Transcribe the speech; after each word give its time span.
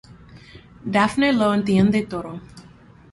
Daphne 0.95 1.31
lo 1.31 1.53
entiende 1.53 2.01
todo. 2.07 2.41